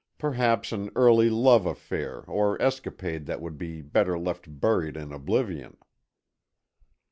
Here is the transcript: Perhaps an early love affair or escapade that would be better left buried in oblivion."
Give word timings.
Perhaps 0.17 0.71
an 0.71 0.89
early 0.95 1.29
love 1.29 1.67
affair 1.67 2.21
or 2.23 2.59
escapade 2.59 3.27
that 3.27 3.39
would 3.39 3.55
be 3.59 3.83
better 3.83 4.17
left 4.17 4.59
buried 4.59 4.97
in 4.97 5.13
oblivion." 5.13 5.77